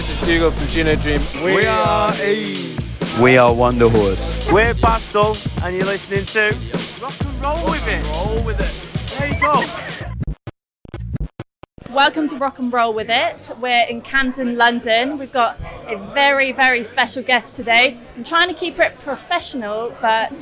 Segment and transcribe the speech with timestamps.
[0.00, 1.20] this is Hugo from Gino Dream.
[1.44, 3.20] We are Eve.
[3.20, 4.50] We are Wunderhorse.
[4.50, 6.56] We're Bastille, and you're listening to
[7.02, 8.02] Rock and Roll with It.
[8.06, 9.18] Roll with it.
[9.18, 9.62] There you go.
[11.94, 13.50] Welcome to Rock and Roll with It.
[13.60, 15.18] We're in Camden, London.
[15.18, 17.98] We've got a very, very special guest today.
[18.16, 20.32] I'm trying to keep it professional, but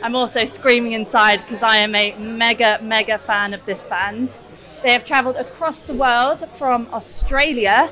[0.00, 4.38] I'm also screaming inside because I am a mega, mega fan of this band.
[4.84, 7.90] They have travelled across the world from Australia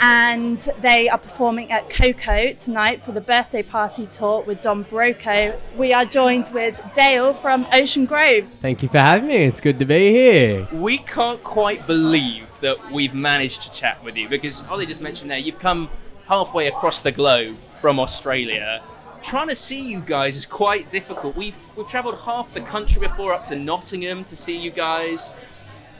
[0.00, 5.60] and they are performing at KOKO tonight for the birthday party tour with Don Broco.
[5.76, 8.46] We are joined with Dale from Ocean Grove.
[8.60, 9.36] Thank you for having me.
[9.36, 10.68] It's good to be here.
[10.72, 15.30] We can't quite believe that we've managed to chat with you because Holly just mentioned
[15.30, 15.88] there you've come
[16.26, 18.82] halfway across the globe from Australia.
[19.22, 21.36] Trying to see you guys is quite difficult.
[21.36, 25.34] We've we've travelled half the country before up to Nottingham to see you guys.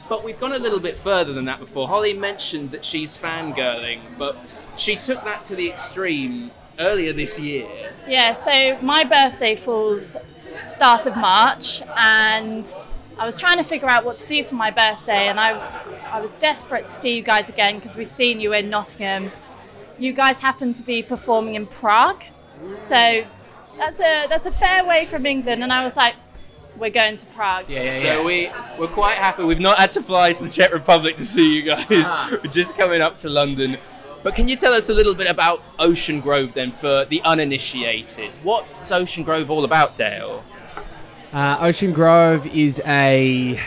[0.08, 1.88] But we've gone a little bit further than that before.
[1.88, 4.36] Holly mentioned that she's fangirling, but
[4.76, 7.66] she took that to the extreme earlier this year.
[8.06, 10.16] Yeah, so my birthday falls
[10.62, 12.64] start of March, and
[13.18, 15.58] I was trying to figure out what to do for my birthday, and I,
[16.10, 19.32] I was desperate to see you guys again because we'd seen you in Nottingham.
[19.98, 22.22] You guys happened to be performing in Prague,
[22.76, 23.24] so
[23.76, 26.14] that's a that's a fair way from England, and I was like,
[26.78, 27.68] we're going to Prague.
[27.68, 29.44] Yeah, yeah, So we we're quite happy.
[29.44, 31.86] We've not had to fly to the Czech Republic to see you guys.
[31.90, 32.30] Ah.
[32.42, 33.78] We're just coming up to London.
[34.22, 38.30] But can you tell us a little bit about Ocean Grove then for the uninitiated?
[38.42, 40.42] What's Ocean Grove all about, Dale?
[41.32, 43.60] Uh, Ocean Grove is a,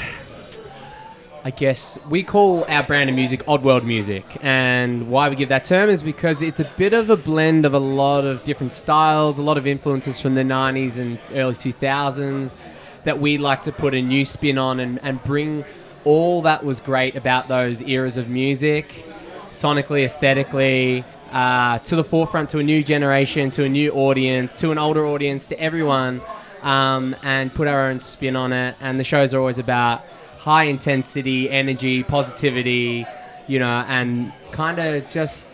[1.45, 5.63] I guess we call our brand of music Oddworld music, and why we give that
[5.63, 9.37] term is because it's a bit of a blend of a lot of different styles,
[9.37, 12.55] a lot of influences from the '90s and early 2000s
[13.03, 15.65] that we like to put a new spin on and, and bring
[16.03, 19.05] all that was great about those eras of music,
[19.51, 24.71] sonically, aesthetically, uh, to the forefront to a new generation, to a new audience, to
[24.71, 26.21] an older audience, to everyone,
[26.61, 28.75] um, and put our own spin on it.
[28.81, 30.01] And the shows are always about
[30.37, 33.05] high intensity, energy, positivity,
[33.47, 35.51] you know, and kind of just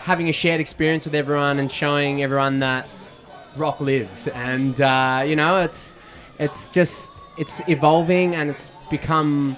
[0.00, 2.88] having a shared experience with everyone and showing everyone that
[3.56, 4.26] rock lives.
[4.28, 5.94] And uh, you know, it's
[6.38, 9.56] it's just it's evolving and it's become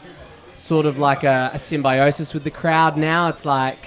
[0.56, 3.28] sort of like a, a symbiosis with the crowd now.
[3.28, 3.78] It's like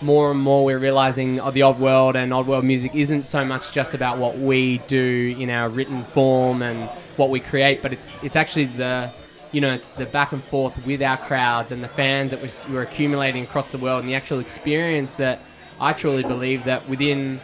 [0.00, 3.44] more and more we're realizing oh, the odd world and odd world music isn't so
[3.44, 7.92] much just about what we do in our written form and what we create, but
[7.92, 9.10] it's it's actually the
[9.50, 12.74] you know it's the back and forth with our crowds and the fans that we're,
[12.74, 15.40] we're accumulating across the world and the actual experience that
[15.80, 17.40] I truly believe that within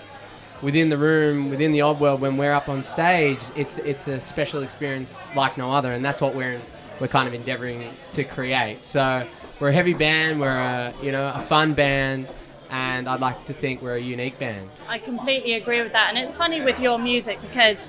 [0.65, 4.19] within the room, within the odd world, when we're up on stage, it's it's a
[4.19, 6.61] special experience like no other, and that's what we're
[7.01, 8.85] we're kind of endeavoring to create.
[8.85, 9.27] So
[9.61, 12.27] we're a heavy band, we're a you know a fun band,
[12.71, 14.69] and I'd like to think we're a unique band.
[14.89, 16.07] I completely agree with that.
[16.09, 17.85] And it's funny with your music because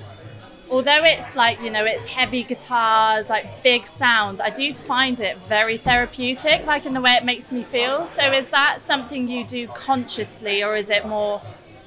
[0.70, 5.38] although it's like, you know, it's heavy guitars, like big sounds, I do find it
[5.48, 8.06] very therapeutic, like in the way it makes me feel.
[8.06, 11.40] So is that something you do consciously or is it more,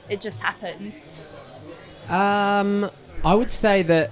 [0.10, 1.12] it just happens?
[2.08, 2.90] Um,
[3.24, 4.10] I would say that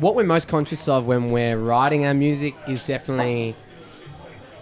[0.00, 3.54] what we're most conscious of when we're writing our music is definitely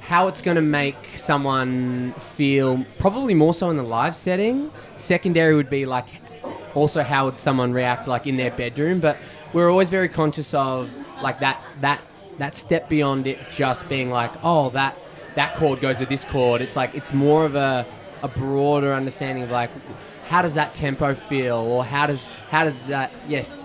[0.00, 4.70] how it's going to make someone feel, probably more so in the live setting.
[4.96, 6.06] Secondary would be like
[6.74, 9.16] also how would someone react like in their bedroom, but
[9.52, 12.00] we're always very conscious of like that that
[12.38, 14.96] that step beyond it just being like, oh, that
[15.36, 16.60] that chord goes with this chord.
[16.60, 17.86] It's like it's more of a
[18.22, 19.70] a broader understanding of like
[20.28, 21.56] how does that tempo feel?
[21.56, 23.58] Or how does how does that yes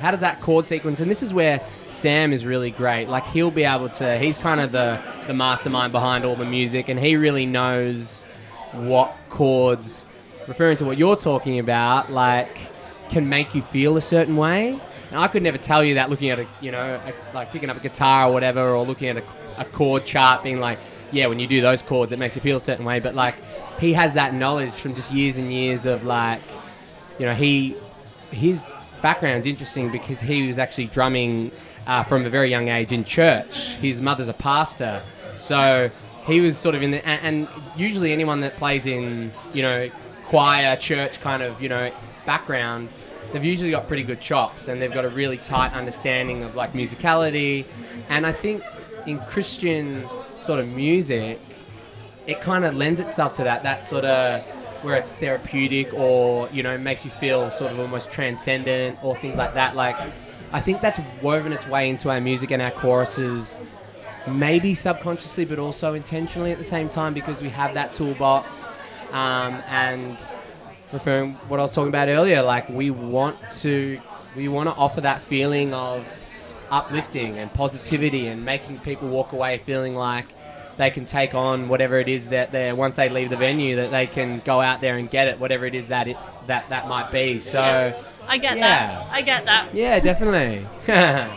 [0.00, 1.00] how does that chord sequence?
[1.00, 3.06] And this is where sam is really great.
[3.06, 6.88] Like he'll be able to he's kind of the the mastermind behind all the music
[6.88, 8.24] and he really knows
[8.72, 10.06] what chords
[10.46, 12.56] referring to what you're talking about like
[13.08, 14.78] can make you feel a certain way.
[15.10, 17.68] And i could never tell you that looking at a you know a, like picking
[17.68, 19.24] up a guitar or whatever or looking at a,
[19.58, 20.78] a chord chart being like
[21.12, 23.34] yeah when you do those chords it makes you feel a certain way but like
[23.78, 26.40] he has that knowledge from just years and years of like
[27.18, 27.76] you know he
[28.30, 28.72] his
[29.02, 31.50] background's interesting because he was actually drumming
[31.86, 33.74] uh, from a very young age in church.
[33.76, 35.02] His mother's a pastor,
[35.34, 35.90] so
[36.26, 37.06] he was sort of in the.
[37.06, 39.90] And, and usually, anyone that plays in you know
[40.26, 41.90] choir, church kind of you know
[42.26, 42.88] background,
[43.32, 46.72] they've usually got pretty good chops and they've got a really tight understanding of like
[46.72, 47.64] musicality.
[48.08, 48.62] And I think
[49.06, 50.08] in Christian
[50.40, 51.40] sort of music,
[52.26, 53.62] it kind of lends itself to that.
[53.62, 54.40] That sort of
[54.82, 59.36] where it's therapeutic or you know makes you feel sort of almost transcendent or things
[59.36, 59.94] like that like
[60.54, 63.60] i think that's woven its way into our music and our choruses
[64.26, 68.68] maybe subconsciously but also intentionally at the same time because we have that toolbox
[69.12, 70.16] Um, and
[70.92, 74.00] referring what I was talking about earlier, like we want to
[74.36, 76.06] we want to offer that feeling of
[76.70, 80.26] uplifting and positivity and making people walk away feeling like
[80.76, 83.90] they can take on whatever it is that they're once they leave the venue that
[83.90, 86.88] they can go out there and get it whatever it is that it that that
[86.88, 87.60] might be so
[88.28, 88.62] I get Yeah.
[89.00, 89.12] that.
[89.12, 89.74] I get that.
[89.74, 90.66] yeah definitely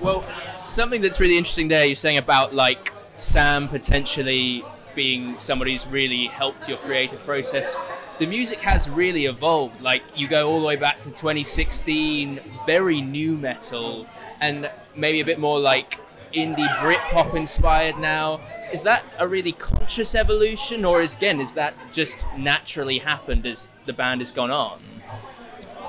[0.00, 0.24] Well,
[0.66, 4.62] something that's really interesting there, you're saying about like Sam potentially
[4.94, 7.74] being somebody who's really helped your creative process.
[8.18, 9.80] The music has really evolved.
[9.80, 14.06] Like you go all the way back to 2016, very nu metal,
[14.40, 16.00] and maybe a bit more like
[16.32, 18.40] indie Britpop inspired now.
[18.72, 23.72] Is that a really conscious evolution, or is again is that just naturally happened as
[23.86, 24.80] the band has gone on?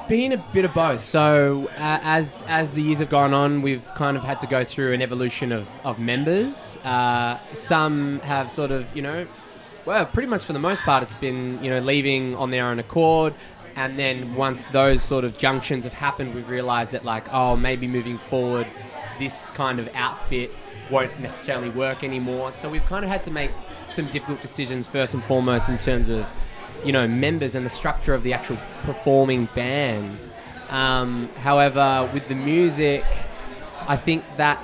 [0.08, 1.04] been a bit of both.
[1.04, 4.64] So uh, as as the years have gone on, we've kind of had to go
[4.64, 6.80] through an evolution of, of members.
[6.84, 9.28] Uh, some have sort of, you know,
[9.86, 12.80] well, pretty much for the most part, it's been you know leaving on their own
[12.80, 13.34] accord.
[13.78, 17.88] And then once those sort of junctions have happened, we've realised that like, oh, maybe
[17.88, 18.66] moving forward,
[19.20, 20.52] this kind of outfit
[20.90, 22.52] won't necessarily work anymore.
[22.52, 23.52] So we've kind of had to make
[23.92, 26.26] some difficult decisions first and foremost in terms of
[26.84, 30.28] you know members and the structure of the actual performing band.
[30.70, 33.04] Um, however, with the music,
[33.88, 34.60] I think that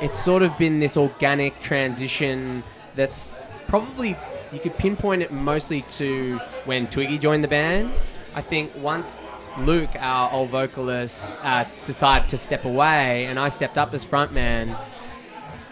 [0.00, 2.62] it's sort of been this organic transition
[2.94, 4.16] that's probably
[4.54, 7.92] you could pinpoint it mostly to when Twiggy joined the band.
[8.34, 9.20] I think once
[9.58, 14.78] Luke, our old vocalist, uh, decided to step away, and I stepped up as frontman.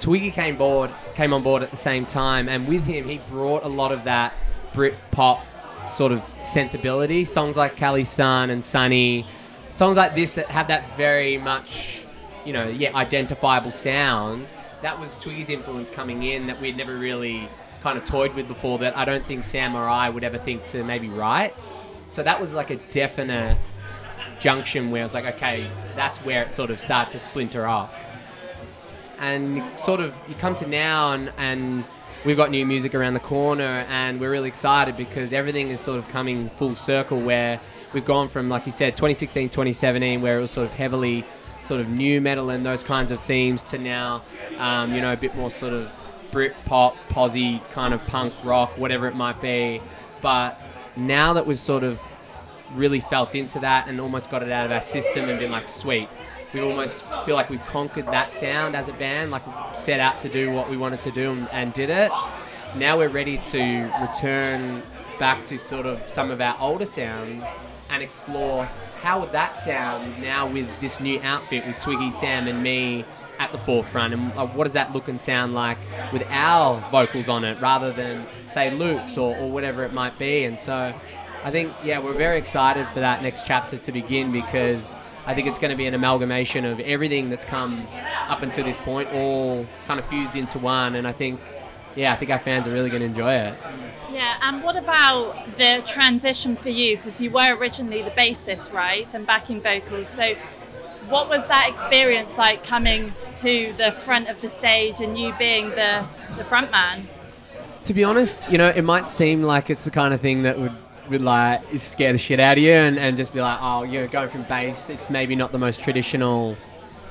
[0.01, 3.63] Twiggy came board, came on board at the same time, and with him, he brought
[3.63, 4.35] a lot of that
[4.75, 5.45] Brit pop
[5.89, 7.25] sort of sensibility.
[7.25, 9.27] Songs like Cali Sun and Sunny,
[9.71, 12.03] songs like this that have that very much,
[12.45, 14.47] you know, yeah, identifiable sound.
[14.83, 17.49] That was Twiggy's influence coming in that we'd never really
[17.83, 18.79] kind of toyed with before.
[18.79, 21.55] That I don't think Sam or I would ever think to maybe write.
[22.09, 23.59] So that was like a definite
[24.39, 28.03] junction where I was like, okay, that's where it sort of started to splinter off
[29.23, 31.85] and sort of you come to now and, and
[32.25, 35.97] we've got new music around the corner and we're really excited because everything is sort
[35.97, 37.61] of coming full circle where
[37.93, 41.25] we've gone from like you said 2016 2017 where it was sort of heavily
[41.63, 44.21] sort of nu metal and those kinds of themes to now
[44.59, 45.89] um, you know a bit more sort of
[46.33, 49.81] Brit pop, posy kind of punk rock, whatever it might be.
[50.21, 50.61] But
[50.97, 52.01] now that we've sort of
[52.75, 55.69] really felt into that and almost got it out of our system and been like,
[55.69, 56.09] sweet,
[56.55, 59.43] we almost feel like we've conquered that sound as a band, like
[59.75, 62.11] set out to do what we wanted to do and, and did it.
[62.77, 64.83] Now we're ready to return
[65.19, 67.45] back to sort of some of our older sounds
[67.91, 68.65] and explore
[69.03, 73.05] how would that sound now with this new outfit with Twiggy, Sam, and me
[73.43, 75.79] at the forefront, and uh, what does that look and sound like
[76.13, 80.45] with our vocals on it, rather than say Luke's or, or whatever it might be.
[80.45, 80.95] And so,
[81.45, 84.97] I think yeah, we're very excited for that next chapter to begin because
[85.27, 87.81] I think it's going to be an amalgamation of everything that's come
[88.29, 90.95] up until this point, all kind of fused into one.
[90.95, 91.41] And I think
[91.97, 93.55] yeah, I think our fans are really going to enjoy it.
[94.11, 96.97] Yeah, and what about the transition for you?
[96.97, 100.09] Because you were originally the bassist, right, and backing vocals.
[100.09, 100.35] So,
[101.13, 105.69] what was that experience like coming to the front of the stage and you being
[105.71, 106.07] the
[106.39, 107.07] the front man?
[107.85, 110.59] To be honest, you know, it might seem like it's the kind of thing that
[110.59, 110.73] would,
[111.11, 114.07] would like scare the shit out of you and, and just be like, oh, you're
[114.07, 114.89] going from bass.
[114.89, 116.57] It's maybe not the most traditional,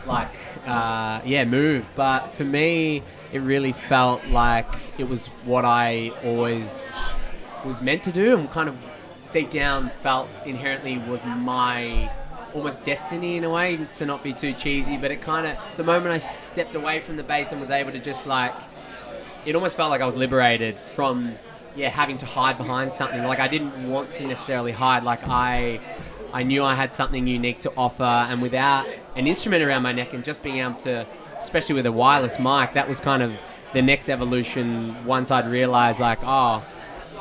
[0.08, 0.30] like,
[0.66, 1.88] uh, yeah, move.
[1.96, 4.66] But for me, it really felt like
[4.98, 6.96] it was what I always
[7.66, 8.76] was meant to do and kind of
[9.32, 12.10] deep down felt inherently was my
[12.54, 15.84] almost destiny in a way to not be too cheesy but it kind of the
[15.84, 18.54] moment i stepped away from the bass and was able to just like
[19.46, 21.36] it almost felt like I was liberated from
[21.76, 23.24] yeah having to hide behind something.
[23.24, 25.04] Like I didn't want to necessarily hide.
[25.04, 25.80] Like I
[26.34, 30.14] I knew I had something unique to offer, and without an instrument around my neck
[30.14, 31.06] and just being able to,
[31.40, 33.34] especially with a wireless mic, that was kind of
[33.74, 34.96] the next evolution.
[35.06, 36.64] Once I'd realized like oh.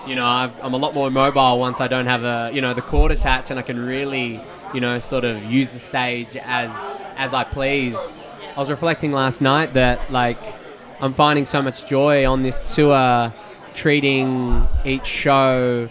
[0.07, 2.73] You know, I've, I'm a lot more mobile once I don't have a, you know,
[2.73, 4.41] the cord attached, and I can really,
[4.75, 7.97] you know, sort of use the stage as as I please.
[8.57, 10.39] I was reflecting last night that like
[11.01, 13.33] I'm finding so much joy on this tour,
[13.75, 15.89] treating each show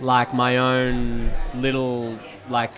[0.00, 2.18] like my own little
[2.48, 2.72] like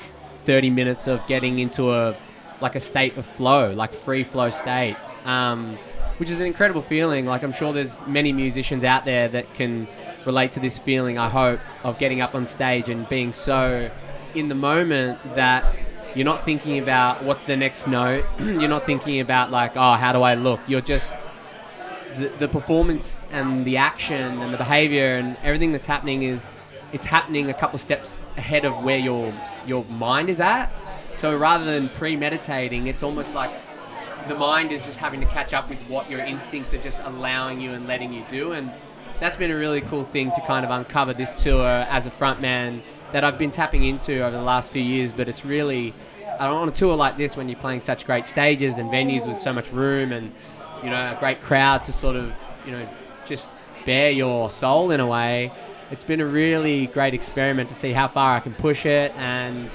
[0.44, 2.16] 30 minutes of getting into a
[2.60, 5.78] like a state of flow, like free flow state, um,
[6.16, 7.26] which is an incredible feeling.
[7.26, 9.86] Like I'm sure there's many musicians out there that can
[10.26, 11.18] relate to this feeling.
[11.18, 13.90] I hope of getting up on stage and being so
[14.34, 15.64] in the moment that
[16.14, 18.24] you're not thinking about what's the next note.
[18.40, 20.60] you're not thinking about like, oh, how do I look?
[20.66, 21.28] You're just
[22.18, 26.50] the, the performance and the action and the behavior and everything that's happening is
[26.92, 29.32] it's happening a couple steps ahead of where your
[29.66, 30.70] your mind is at.
[31.16, 33.50] So rather than premeditating, it's almost like
[34.26, 37.60] the mind is just having to catch up with what your instincts are just allowing
[37.60, 38.52] you and letting you do.
[38.52, 38.72] And
[39.18, 42.82] that's been a really cool thing to kind of uncover this tour as a frontman
[43.12, 45.12] that I've been tapping into over the last few years.
[45.12, 45.94] But it's really
[46.38, 49.52] on a tour like this when you're playing such great stages and venues with so
[49.52, 50.32] much room and
[50.82, 52.34] you know a great crowd to sort of
[52.64, 52.88] you know
[53.26, 55.50] just bare your soul in a way.
[55.90, 59.70] It's been a really great experiment to see how far I can push it and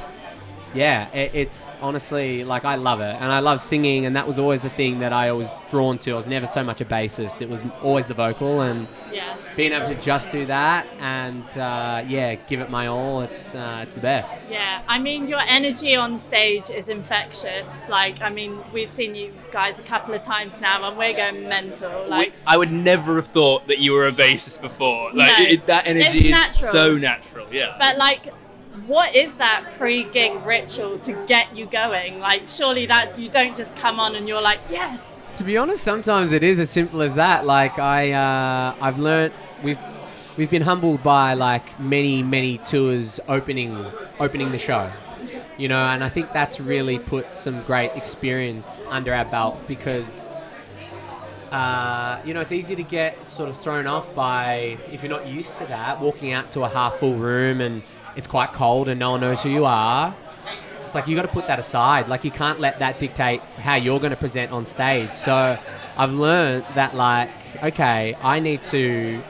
[0.74, 4.40] yeah, it, it's honestly like I love it, and I love singing, and that was
[4.40, 6.12] always the thing that I was drawn to.
[6.12, 9.36] I was never so much a bassist; it was always the vocal, and Yeah.
[9.56, 13.22] being able to just do that and uh, yeah, give it my all.
[13.22, 14.42] It's uh, it's the best.
[14.50, 17.88] Yeah, I mean, your energy on stage is infectious.
[17.90, 21.48] Like, I mean, we've seen you guys a couple of times now, and we're going
[21.48, 22.08] mental.
[22.08, 25.12] Like, We- I would never have thought that you were a bassist before.
[25.14, 25.46] Like No.
[25.46, 26.72] it, that energy is natural.
[26.72, 27.48] so natural.
[27.54, 27.76] Yeah.
[27.80, 28.26] but like,
[28.88, 32.20] what is that pre-gig ritual to get you going?
[32.20, 35.22] Like, surely that you don't just come on and you're like, yes.
[35.36, 37.46] To be honest, sometimes it is as simple as that.
[37.46, 39.80] Like I, uh, I've learnt we've
[40.38, 43.86] we've been humbled by like many many tours opening
[44.20, 44.92] opening the show,
[45.58, 50.30] you know, and I think that's really put some great experience under our belt because.
[51.52, 55.28] Uh, you know, it's easy to get sort of thrown off by if you're not
[55.28, 57.84] used to that, walking out to a half full room and
[58.16, 60.16] it's quite cold and no one knows who you are.
[60.86, 62.08] It's like you got to put that aside.
[62.08, 65.12] Like you can't let that dictate how you're going to present on stage.
[65.12, 65.58] So
[65.98, 67.30] I've learned that like
[67.64, 69.22] okay, I need to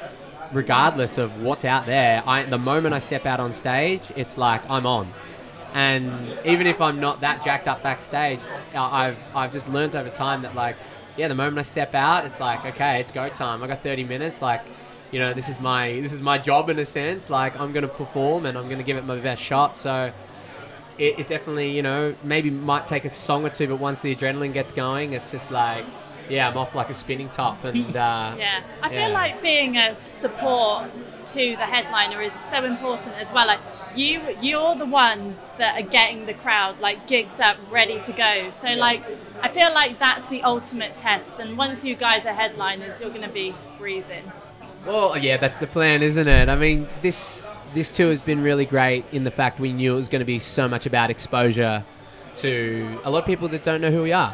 [0.52, 4.62] regardless of what's out there, I the moment I step out on stage, it's like
[4.70, 5.12] I'm on.
[5.74, 8.42] And even if I'm not that jacked up backstage,
[8.76, 10.76] I've I've just learned over time that like
[11.16, 13.64] yeah, the moment I step out, it's like okay, it's go time.
[13.64, 14.62] I got 30 minutes like
[15.14, 17.30] you know, this is my this is my job in a sense.
[17.30, 19.78] Like I'm going to perform and I'm going to give it my best shot.
[19.78, 20.12] So
[20.98, 24.16] it, it definitely, you know, maybe might take a song or two, but once the
[24.16, 25.86] adrenaline gets going, it's just like,
[26.30, 29.08] yeah, I'm off like a spinning top, and uh, Yeah, I feel Yeah.
[29.10, 30.90] like being a support
[31.34, 33.48] to the headliner is so important as well.
[33.48, 33.60] Like
[33.96, 38.50] you, you're the ones that are getting the crowd like gigged up, ready to go.
[38.52, 39.04] So like,
[39.42, 41.40] I feel like that's the ultimate test.
[41.40, 44.32] And once you guys are headliners, you're going to be freezing.
[44.86, 46.50] Well, yeah, that's the plan, isn't it?
[46.50, 49.96] I mean, this this tour has been really great in the fact we knew it
[49.96, 51.84] was going to be so much about exposure
[52.36, 54.34] to a lot of people that don't know who we are,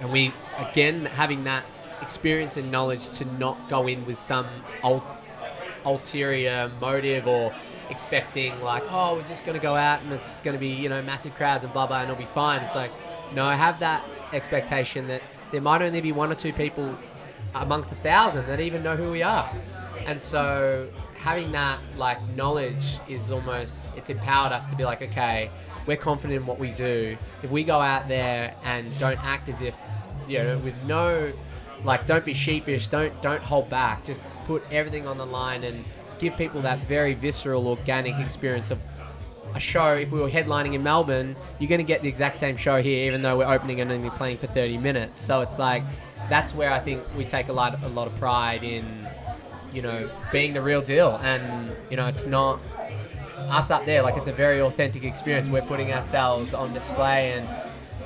[0.00, 1.64] and we again having that
[2.02, 4.46] experience and knowledge to not go in with some
[4.82, 5.06] ul-
[5.86, 7.54] ulterior motive or
[7.90, 10.88] expecting like, oh, we're just going to go out and it's going to be you
[10.88, 12.60] know massive crowds and blah blah and it'll be fine.
[12.62, 12.90] It's like,
[13.32, 16.98] no, I have that expectation that there might only be one or two people
[17.54, 19.50] amongst a thousand that even know who we are.
[20.06, 25.50] And so having that like knowledge is almost it's empowered us to be like, okay,
[25.86, 27.16] we're confident in what we do.
[27.42, 29.76] If we go out there and don't act as if
[30.28, 31.32] you know, with no
[31.84, 34.04] like don't be sheepish, don't don't hold back.
[34.04, 35.84] Just put everything on the line and
[36.18, 38.78] give people that very visceral, organic experience of
[39.54, 42.56] a show, if we were headlining in Melbourne, you're going to get the exact same
[42.56, 45.20] show here, even though we're opening and only playing for 30 minutes.
[45.20, 45.84] So it's like
[46.28, 48.84] that's where I think we take a lot, a lot of pride in,
[49.72, 51.18] you know, being the real deal.
[51.22, 52.60] And you know, it's not
[53.48, 54.02] us up there.
[54.02, 55.48] Like it's a very authentic experience.
[55.48, 57.48] We're putting ourselves on display, and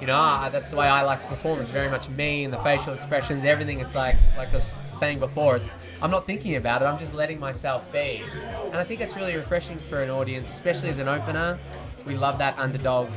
[0.00, 1.60] you know, I, that's the way I like to perform.
[1.60, 3.80] It's very much me and the facial expressions, everything.
[3.80, 6.84] It's like, like I was saying before, it's I'm not thinking about it.
[6.84, 8.22] I'm just letting myself be,
[8.66, 11.58] and I think it's really refreshing for an audience, especially as an opener.
[12.06, 13.08] We love that underdog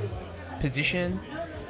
[0.60, 1.20] position,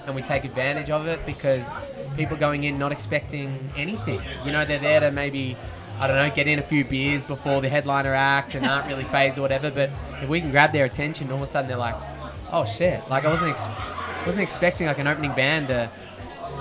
[0.06, 1.84] and we take advantage of it because
[2.16, 4.22] people going in not expecting anything.
[4.46, 5.56] You know, they're there to maybe.
[6.00, 9.04] I don't know, get in a few beers before the headliner act and aren't really
[9.04, 9.70] phased or whatever.
[9.70, 9.92] But
[10.24, 11.94] if we can grab their attention, all of a sudden they're like,
[12.52, 13.68] "Oh shit!" Like I wasn't ex-
[14.26, 15.90] wasn't expecting like an opening band to.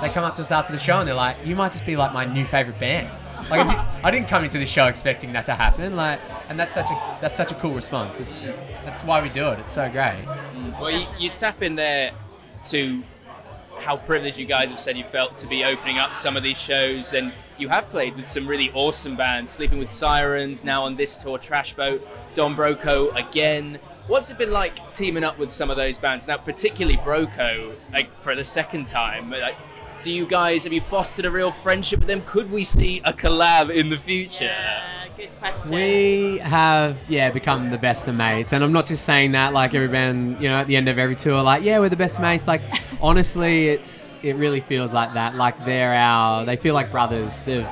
[0.00, 1.96] They come up to us after the show and they're like, "You might just be
[1.96, 3.08] like my new favorite band."
[3.50, 5.96] Like I, did, didn't come into the show expecting that to happen.
[5.96, 8.20] Like, and that's such a that's such a cool response.
[8.20, 8.52] It's
[8.84, 9.58] that's why we do it.
[9.58, 10.24] It's so great.
[10.80, 12.12] Well, you, you tap in there
[12.64, 13.02] to
[13.80, 16.58] how privileged you guys have said you felt to be opening up some of these
[16.58, 20.96] shows, and you have played with some really awesome bands, Sleeping with Sirens, now on
[20.96, 23.78] this tour, Trash Boat, Don Broco again.
[24.10, 26.26] What's it been like teaming up with some of those bands?
[26.26, 29.30] Now, particularly Broco, like for the second time.
[29.30, 29.54] Like,
[30.02, 32.22] do you guys have you fostered a real friendship with them?
[32.26, 34.46] Could we see a collab in the future?
[34.46, 35.70] Yeah, good question.
[35.70, 39.74] We have, yeah, become the best of mates, and I'm not just saying that like
[39.74, 42.20] every band, you know, at the end of every tour, like, yeah, we're the best
[42.20, 42.48] mates.
[42.48, 42.62] Like,
[43.00, 45.36] honestly, it's it really feels like that.
[45.36, 47.42] Like they're our, they feel like brothers.
[47.42, 47.64] They've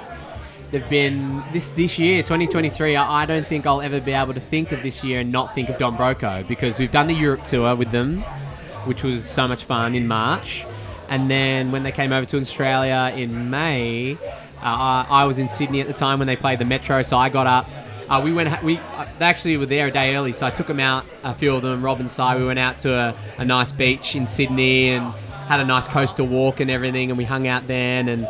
[0.70, 2.96] they've been this this year, 2023.
[2.96, 5.54] I, I don't think I'll ever be able to think of this year and not
[5.54, 8.18] think of Don Broco because we've done the Europe tour with them,
[8.84, 10.64] which was so much fun in March,
[11.08, 14.16] and then when they came over to Australia in May, uh,
[14.62, 17.28] I, I was in Sydney at the time when they played the Metro, so I
[17.28, 17.68] got up.
[18.08, 18.62] Uh, we went.
[18.62, 21.04] We uh, they actually were there a day early, so I took them out.
[21.24, 22.22] A few of them, Rob and Si.
[22.36, 25.12] We went out to a, a nice beach in Sydney and
[25.46, 28.26] had a nice coastal walk and everything, and we hung out then and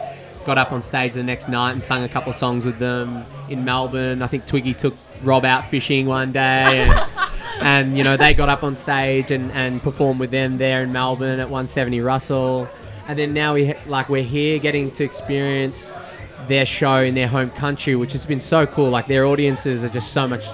[0.49, 3.23] got up on stage the next night and sung a couple of songs with them
[3.50, 4.23] in Melbourne.
[4.23, 7.11] I think Twiggy took Rob out fishing one day, and,
[7.61, 10.90] and you know they got up on stage and, and performed with them there in
[10.90, 12.67] Melbourne at 170 Russell,
[13.09, 15.93] and then now we like we're here getting to experience
[16.49, 18.88] their show in their home country, which has been so cool.
[18.88, 20.47] Like their audiences are just so much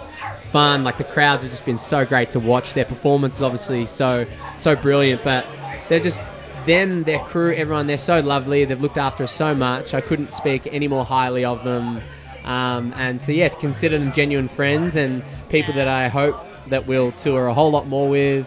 [0.50, 0.82] fun.
[0.82, 2.74] Like the crowds have just been so great to watch.
[2.74, 4.26] Their performance is obviously so
[4.58, 5.46] so brilliant, but
[5.88, 6.18] they're just
[6.66, 7.86] them, their crew, everyone.
[7.86, 8.64] They're so lovely.
[8.64, 9.94] They've looked after us so much.
[9.94, 12.00] I couldn't speak any more highly of them.
[12.44, 16.36] Um, and so yeah, to consider them genuine friends and people that I hope
[16.68, 18.46] that we'll tour a whole lot more with.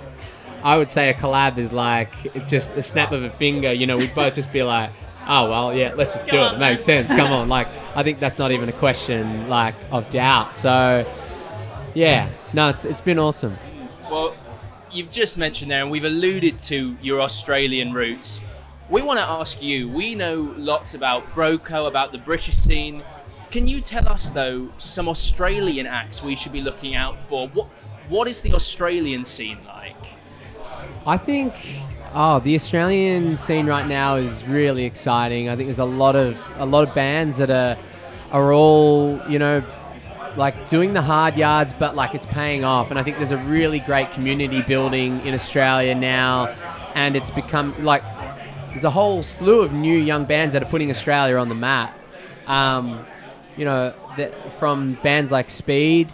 [0.64, 2.12] I would say a collab is like
[2.48, 3.72] just a snap of a finger.
[3.72, 4.92] You know, we'd both just be like,
[5.28, 6.54] oh well, yeah, let's just do it.
[6.54, 7.10] It makes sense.
[7.10, 10.56] Come on, like I think that's not even a question like of doubt.
[10.56, 11.10] So
[11.94, 13.58] yeah, no, it's it's been awesome.
[14.92, 18.42] You've just mentioned there, and we've alluded to your Australian roots.
[18.90, 19.90] We want to ask you.
[19.90, 23.04] We know lots about Broco, about the British scene.
[23.52, 27.48] Can you tell us though some Australian acts we should be looking out for?
[27.50, 27.68] What
[28.10, 29.96] what is the Australian scene like?
[31.06, 31.54] I think
[32.14, 35.50] oh the Australian scene right now is really exciting.
[35.50, 37.78] I think there's a lot of a lot of bands that are
[38.32, 39.64] are all you know
[40.38, 42.90] like doing the hard yards, but like it's paying off.
[42.90, 46.54] And I think there's a really great community building in Australia now,
[46.96, 48.04] and it's become like
[48.72, 52.00] there's a whole slew of new young bands that are putting Australia on the map.
[52.46, 53.06] Um,
[53.58, 53.94] you know,
[54.60, 56.12] from bands like Speed,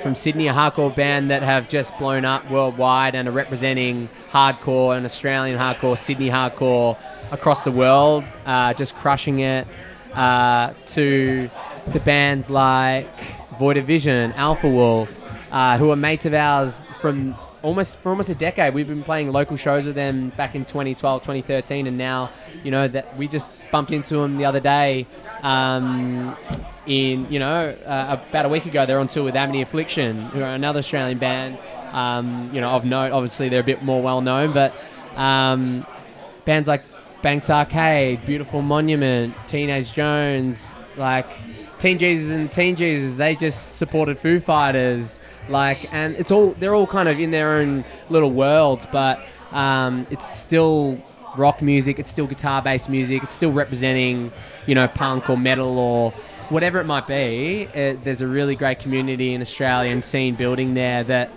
[0.00, 4.96] from Sydney, a hardcore band that have just blown up worldwide and are representing hardcore
[4.96, 6.98] and Australian hardcore, Sydney hardcore
[7.30, 9.66] across the world, uh, just crushing it.
[10.14, 11.50] Uh, to
[11.92, 17.34] to bands like Void of Vision, Alpha Wolf, uh, who are mates of ours from
[17.62, 18.74] almost for almost a decade.
[18.74, 22.30] We've been playing local shows with them back in 2012, 2013, and now
[22.62, 25.06] you know that we just bumped into them the other day.
[25.42, 26.36] Um,
[26.86, 30.42] in you know uh, about a week ago, they're on tour with Amity Affliction, who
[30.42, 31.58] are another Australian band.
[31.92, 33.12] Um, you know of note.
[33.12, 34.74] Obviously, they're a bit more well known, but
[35.16, 35.84] um,
[36.44, 36.82] bands like
[37.22, 41.28] Banks Arcade, Beautiful Monument, Teenage Joans, like
[41.78, 46.74] Teen Jesus and Teen Jesus, they just supported Foo Fighters, like, and it's all they're
[46.74, 49.20] all kind of in their own little worlds, but
[49.52, 50.98] um, it's still
[51.36, 54.32] rock music, it's still guitar-based music, it's still representing,
[54.66, 56.12] you know, punk or metal or
[56.48, 57.68] whatever it might be.
[57.74, 61.30] It, there's a really great community in Australia and scene building there that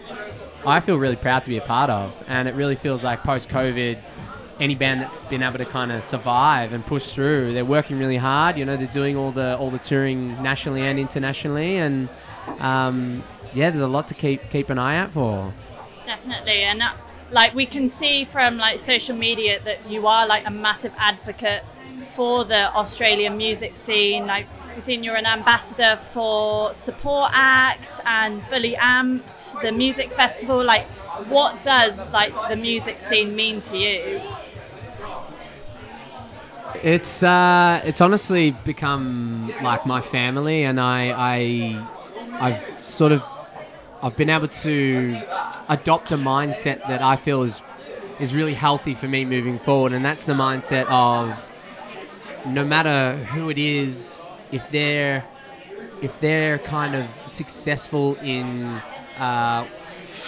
[0.66, 3.98] I feel really proud to be a part of, and it really feels like post-COVID
[4.60, 7.54] any band that's been able to kind of survive and push through.
[7.54, 8.58] They're working really hard.
[8.58, 12.10] You know, they're doing all the all the touring nationally and internationally, and
[12.60, 15.54] um, yeah, there's a lot to keep keep an eye out for.
[16.06, 16.84] Definitely, and
[17.32, 21.64] like we can see from like social media that you are like a massive advocate
[22.14, 24.26] for the Australian music scene.
[24.26, 30.64] Like we've seen you're an ambassador for Support Act and Fully Amped, the music festival.
[30.64, 30.86] Like,
[31.28, 34.22] what does like the music scene mean to you?
[36.84, 41.88] It's uh, it's honestly become like my family, and I, I,
[42.40, 43.22] I've sort of,
[44.02, 45.22] I've been able to
[45.68, 47.62] adopt a mindset that I feel is,
[48.22, 51.46] is really healthy for me moving forward, and that's the mindset of,
[52.48, 55.26] no matter who it is, if they're,
[56.02, 58.64] if they're kind of successful in,
[59.18, 59.68] uh,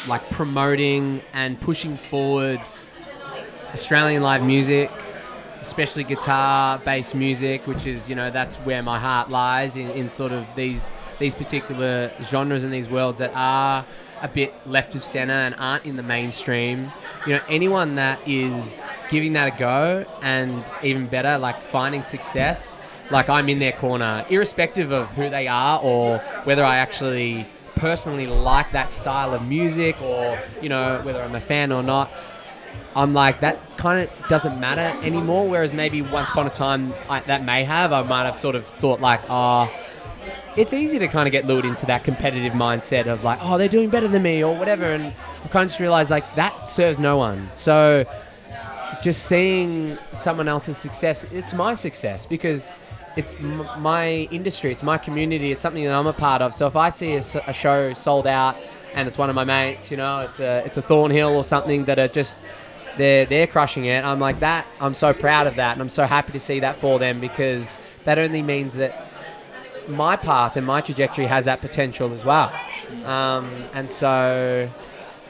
[0.09, 2.59] like promoting and pushing forward
[3.73, 4.91] Australian live music
[5.61, 10.31] especially guitar-based music, which is you know that's where my heart lies in, in sort
[10.31, 13.85] of these these particular genres and these worlds that are
[14.21, 16.91] a bit left of center and aren't in the mainstream.
[17.25, 22.75] You know, anyone that is giving that a go and even better, like finding success,
[23.09, 28.27] like I'm in their corner, irrespective of who they are or whether I actually personally
[28.27, 32.11] like that style of music or you know whether I'm a fan or not.
[32.95, 35.49] I'm like that kind of doesn't matter anymore.
[35.49, 37.93] Whereas maybe once upon a time I, that may have.
[37.93, 39.71] I might have sort of thought like, oh,
[40.55, 43.69] it's easy to kind of get lured into that competitive mindset of like, oh, they're
[43.69, 46.99] doing better than me or whatever, and I kind of just realized like that serves
[46.99, 47.49] no one.
[47.53, 48.05] So
[49.01, 52.77] just seeing someone else's success, it's my success because
[53.15, 56.53] it's m- my industry, it's my community, it's something that I'm a part of.
[56.53, 58.57] So if I see a show sold out
[58.93, 61.85] and it's one of my mates, you know, it's a it's a Thornhill or something
[61.85, 62.39] that are just
[62.97, 64.03] they're they're crushing it.
[64.03, 64.65] I'm like that.
[64.79, 67.79] I'm so proud of that, and I'm so happy to see that for them because
[68.05, 69.07] that only means that
[69.87, 72.51] my path and my trajectory has that potential as well.
[73.05, 74.69] Um, and so,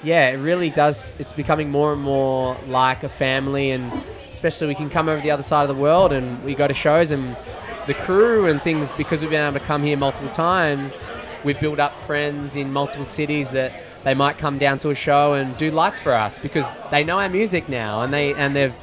[0.04, 1.14] yeah, it really does.
[1.20, 5.32] It's becoming more and more like a family, and especially we can come over the
[5.32, 7.38] other side of the world and we go to shows and
[7.86, 11.00] the crew and things because we've been able to come here multiple times.
[11.44, 13.72] We've built up friends in multiple cities that
[14.04, 17.20] they might come down to a show and do lights for us because they know
[17.20, 18.76] our music now and they and they've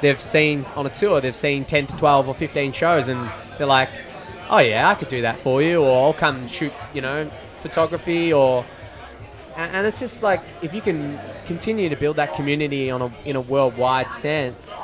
[0.00, 3.66] they've seen on a tour they've seen 10 to 12 or 15 shows and they're
[3.66, 3.90] like
[4.50, 8.32] oh yeah i could do that for you or i'll come shoot you know photography
[8.32, 8.64] or
[9.56, 13.12] and, and it's just like if you can continue to build that community on a
[13.24, 14.76] in a worldwide sense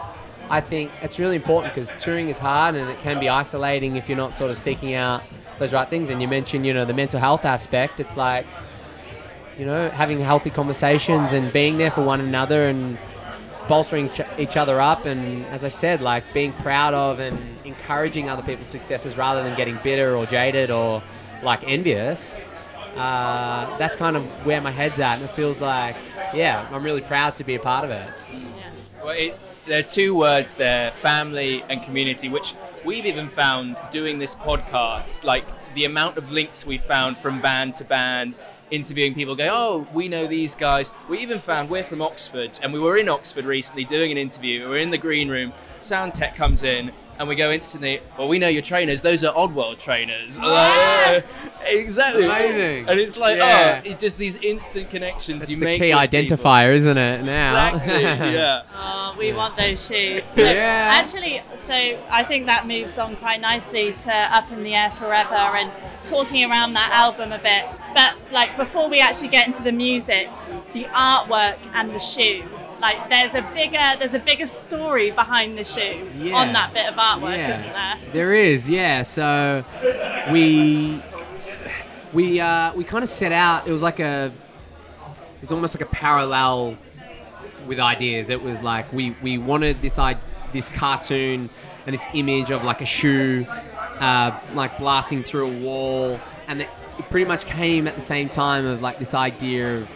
[0.51, 4.09] i think it's really important because touring is hard and it can be isolating if
[4.09, 5.23] you're not sort of seeking out
[5.59, 6.11] those right things.
[6.11, 8.01] And you mentioned you know the mental health aspect.
[8.01, 8.47] It's like
[9.59, 12.99] you know having healthy conversations and being there for one another and
[13.69, 18.43] bolstering each- other up and as i said like being proud of and encouraging other
[18.43, 21.03] people's successes rather than getting bitter or jaded or
[21.43, 22.43] like envious
[22.97, 25.97] uh, that's kind of where my head's at and it feels like
[26.33, 28.09] yeah i'm really proud to be a part of it
[29.03, 34.19] Well, it, there are two words there family and community, which we've even found doing
[34.19, 35.25] this podcast.
[35.25, 38.35] Like the amount of links we found from band to band,
[38.75, 40.93] interviewing people, go, Oh, we know these guys.
[41.09, 44.63] We even found we're from Oxford, and we were in Oxford recently doing an interview.
[44.65, 45.53] We were in the green room.
[45.81, 46.93] Sound tech comes in.
[47.19, 48.01] And we go instantly.
[48.19, 49.03] Well, we know your trainers.
[49.03, 50.37] Those are Oddworld trainers.
[50.39, 51.27] Like, Yes!
[51.67, 52.25] exactly.
[52.25, 52.89] Amazing.
[52.89, 53.83] And it's like, Yeah.
[53.85, 55.81] oh, it just these instant connections that's you the make.
[55.81, 56.37] key with people.
[56.37, 58.03] identifier isn't it now Exactly.
[58.33, 58.63] yeah.
[58.77, 60.23] Oh, we want those shoes.
[60.35, 60.89] Yeah.
[60.93, 61.73] Actually, so
[62.11, 65.71] I think that moves on quite nicely to Up in the Air Forever and
[66.05, 67.65] talking around that album a bit.
[67.95, 70.29] But like before we actually get into the music,
[70.73, 72.43] the artwork and the shoe.
[72.85, 76.37] Like there's a bigger there's a bigger story behind the shoe Yeah.
[76.37, 77.55] on that bit of artwork, Yeah.
[77.55, 78.13] isn't there?
[78.13, 79.01] There is, yeah.
[79.01, 79.65] So
[80.31, 81.03] we
[82.13, 83.67] we uh, we kind of set out.
[83.67, 84.31] It was like a
[85.37, 86.77] it was almost like a parallel
[87.67, 88.29] with ideas.
[88.29, 90.19] It was like we we wanted this I
[90.53, 91.49] this cartoon
[91.87, 93.47] and this image of like a shoe
[93.99, 96.69] uh, like blasting through a wall, and it,
[96.99, 99.91] it pretty much came at the same time of like this idea of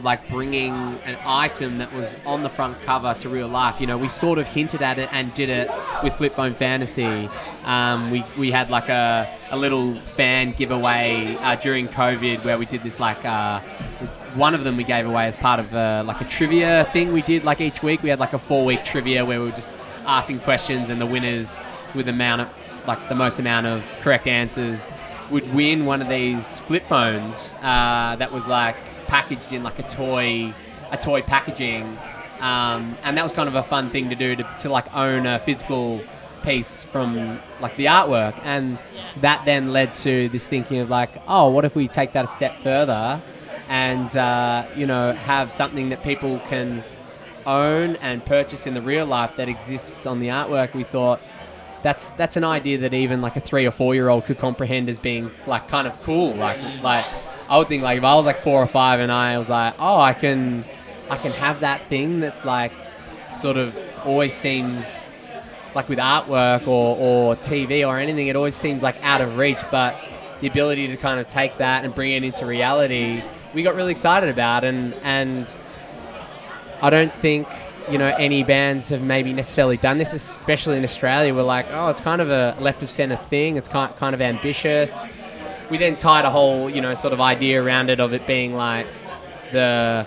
[0.00, 0.72] like bringing
[1.04, 3.80] an item that was on the front cover to real life.
[3.80, 5.70] You know, we sort of hinted at it and did it
[6.02, 7.28] with Flip Phone Fantasy.
[7.64, 12.66] Um, we, we had like a, a little fan giveaway uh, during COVID where we
[12.66, 13.60] did this like uh,
[14.34, 17.22] one of them we gave away as part of uh, like a trivia thing we
[17.22, 18.02] did like each week.
[18.02, 19.70] We had like a four week trivia where we were just
[20.06, 21.60] asking questions and the winners
[21.94, 22.48] with the amount of
[22.86, 24.88] like the most amount of correct answers
[25.30, 28.76] would win one of these flip phones uh, that was like
[29.12, 30.54] packaged in like a toy,
[30.90, 31.98] a toy packaging,
[32.40, 35.26] um, and that was kind of a fun thing to do to, to like own
[35.26, 36.02] a physical
[36.42, 38.78] piece from like the artwork, and
[39.20, 42.28] that then led to this thinking of like, oh, what if we take that a
[42.28, 43.20] step further,
[43.68, 46.82] and uh, you know have something that people can
[47.44, 50.72] own and purchase in the real life that exists on the artwork.
[50.72, 51.20] We thought
[51.82, 54.88] that's that's an idea that even like a three or four year old could comprehend
[54.88, 56.34] as being like kind of cool.
[56.34, 57.04] Like like
[57.52, 59.74] I would think like if I was like four or five and I was like,
[59.78, 60.64] oh, I can
[61.10, 62.72] I can have that thing that's like
[63.30, 65.06] sort of always seems
[65.74, 69.58] like with artwork or, or TV or anything, it always seems like out of reach.
[69.70, 69.94] But
[70.40, 73.92] the ability to kind of take that and bring it into reality, we got really
[73.92, 75.46] excited about, and and
[76.80, 77.46] I don't think
[77.90, 81.34] you know any bands have maybe necessarily done this, especially in Australia.
[81.34, 83.58] We're like, oh, it's kind of a left of center thing.
[83.58, 84.98] It's kind kind of ambitious.
[85.72, 88.54] We then tied a whole you know sort of idea around it of it being
[88.54, 88.86] like
[89.52, 90.06] the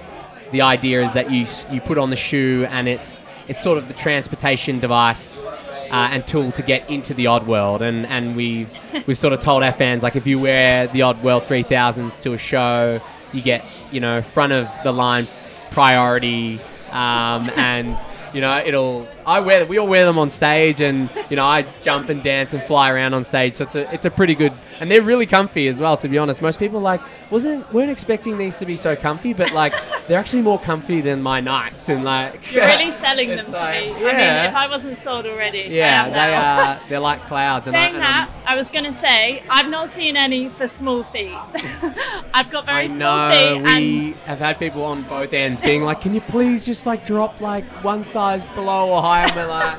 [0.51, 3.87] the idea is that you you put on the shoe and it's it's sort of
[3.87, 7.81] the transportation device uh, and tool to get into the odd world.
[7.81, 8.67] And and we
[9.07, 12.33] we've sort of told our fans like if you wear the odd world 3000s to
[12.33, 13.01] a show
[13.33, 15.25] you get you know front of the line
[15.71, 16.59] priority
[16.91, 17.97] um, and
[18.35, 21.63] you know it'll I wear we all wear them on stage and you know I
[21.81, 23.55] jump and dance and fly around on stage.
[23.55, 26.17] So it's a it's a pretty good and they're really comfy as well to be
[26.17, 29.73] honest most people like wasn't weren't expecting these to be so comfy but like
[30.07, 33.93] they're actually more comfy than my Nikes and like You're really selling them like- to
[33.93, 34.05] me.
[34.05, 36.79] I mean, if I wasn't sold already, yeah they are.
[36.89, 39.69] they're like clouds and I- Saying and that, I'm- I was going to say I've
[39.69, 41.33] not seen any for small feet.
[42.33, 45.61] I've got very I small know feet, we and have had people on both ends
[45.61, 49.35] being like, "Can you please just like drop like one size below or higher?" And
[49.35, 49.77] we're like,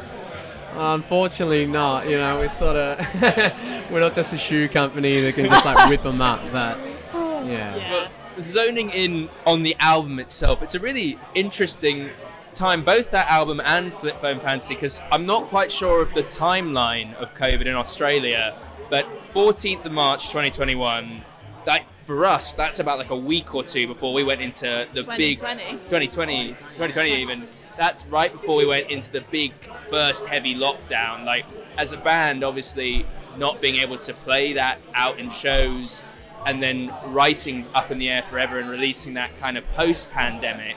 [0.77, 2.09] Unfortunately, not.
[2.09, 3.23] You know, we're sort of
[3.91, 6.79] we're not just a shoe company that can just like whip them up, but
[7.15, 7.77] yeah.
[7.77, 8.09] Yeah.
[8.41, 12.11] zoning in on the album itself, it's a really interesting
[12.53, 16.23] time, both that album and Flip Phone Fantasy, because I'm not quite sure of the
[16.23, 18.57] timeline of COVID in Australia,
[18.91, 21.23] but 14th of March 2021,
[21.67, 25.03] like for us, that's about like a week or two before we went into the
[25.17, 25.63] big 2020.
[25.89, 27.47] 2020, 2020 even.
[27.77, 29.53] That's right before we went into the big
[29.91, 31.25] first heavy lockdown.
[31.25, 31.45] Like
[31.77, 36.03] as a band, obviously not being able to play that out in shows,
[36.47, 40.77] and then writing Up in the Air Forever and releasing that kind of post-pandemic.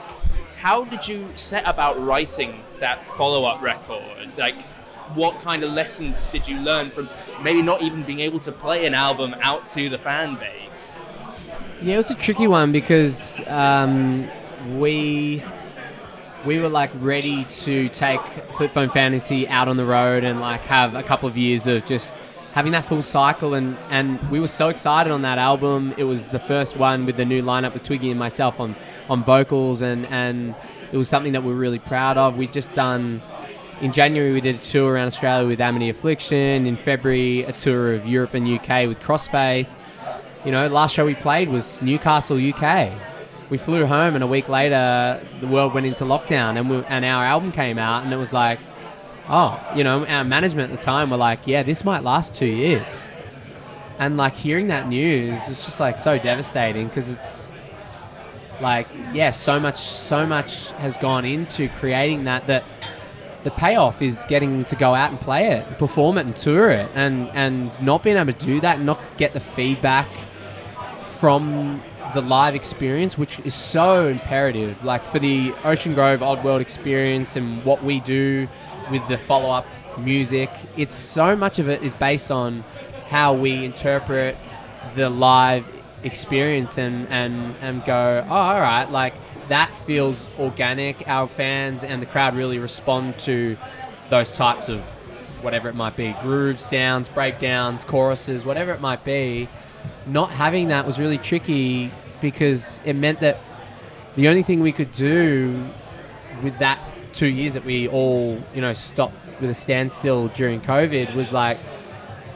[0.58, 4.36] How did you set about writing that follow-up record?
[4.36, 4.56] Like,
[5.14, 7.08] what kind of lessons did you learn from
[7.42, 10.96] maybe not even being able to play an album out to the fan base?
[11.80, 14.28] Yeah, it was a tricky one because um,
[14.76, 15.42] we
[16.44, 18.20] we were like ready to take
[18.54, 21.84] Flip Phone Fantasy out on the road and like have a couple of years of
[21.86, 22.16] just
[22.52, 25.94] having that full cycle and and we were so excited on that album.
[25.96, 28.74] It was the first one with the new lineup with Twiggy and myself on
[29.08, 30.54] on vocals and and
[30.92, 32.36] it was something that we we're really proud of.
[32.36, 33.22] We'd just done
[33.80, 36.66] in January we did a tour around Australia with Amity Affliction.
[36.66, 39.68] In February a tour of Europe and UK with Crossfaith.
[40.44, 43.09] You know, last show we played was Newcastle, UK.
[43.50, 47.04] We flew home, and a week later, the world went into lockdown, and we, and
[47.04, 48.60] our album came out, and it was like,
[49.28, 52.46] oh, you know, our management at the time were like, yeah, this might last two
[52.46, 53.08] years,
[53.98, 57.48] and like hearing that news, it's just like so devastating because it's
[58.60, 62.64] like, yeah, so much, so much has gone into creating that that
[63.42, 66.90] the payoff is getting to go out and play it, perform it, and tour it,
[66.94, 70.08] and and not being able to do that, not get the feedback
[71.04, 71.82] from
[72.14, 74.84] the live experience, which is so imperative.
[74.84, 78.48] Like for the Ocean Grove Odd World experience and what we do
[78.90, 79.66] with the follow up
[79.98, 82.64] music, it's so much of it is based on
[83.08, 84.36] how we interpret
[84.94, 85.66] the live
[86.04, 89.14] experience and, and, and go, oh, all right, like
[89.48, 91.06] that feels organic.
[91.08, 93.56] Our fans and the crowd really respond to
[94.08, 94.80] those types of
[95.42, 99.48] whatever it might be grooves, sounds, breakdowns, choruses, whatever it might be
[100.06, 103.38] not having that was really tricky because it meant that
[104.16, 105.68] the only thing we could do
[106.42, 106.80] with that
[107.12, 111.58] two years that we all, you know, stopped with a standstill during COVID was like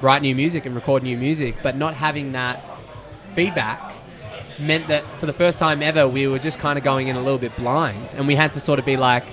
[0.01, 2.64] write new music and record new music, but not having that
[3.35, 3.92] feedback
[4.59, 7.20] meant that for the first time ever we were just kind of going in a
[7.20, 9.25] little bit blind and we had to sort of be like